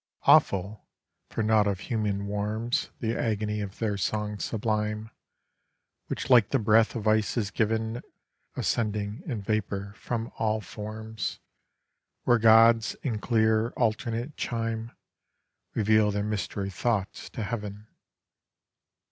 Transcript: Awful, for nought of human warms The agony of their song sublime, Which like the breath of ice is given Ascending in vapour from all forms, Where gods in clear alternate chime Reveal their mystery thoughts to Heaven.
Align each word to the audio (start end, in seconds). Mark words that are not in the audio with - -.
Awful, 0.23 0.87
for 1.29 1.43
nought 1.43 1.67
of 1.67 1.81
human 1.81 2.25
warms 2.25 2.89
The 3.01 3.15
agony 3.15 3.61
of 3.61 3.77
their 3.77 3.97
song 3.97 4.39
sublime, 4.39 5.11
Which 6.07 6.27
like 6.27 6.49
the 6.49 6.57
breath 6.57 6.95
of 6.95 7.07
ice 7.07 7.37
is 7.37 7.51
given 7.51 8.01
Ascending 8.55 9.21
in 9.27 9.43
vapour 9.43 9.93
from 9.95 10.31
all 10.39 10.59
forms, 10.59 11.37
Where 12.23 12.39
gods 12.39 12.95
in 13.03 13.19
clear 13.19 13.69
alternate 13.77 14.35
chime 14.37 14.91
Reveal 15.75 16.09
their 16.09 16.23
mystery 16.23 16.71
thoughts 16.71 17.29
to 17.29 17.43
Heaven. 17.43 17.85